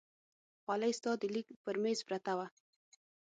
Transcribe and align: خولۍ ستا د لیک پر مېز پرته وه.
خولۍ 0.63 0.91
ستا 0.99 1.11
د 1.21 1.23
لیک 1.33 1.47
پر 1.63 1.75
مېز 1.83 1.99
پرته 2.07 2.31
وه. 2.37 2.47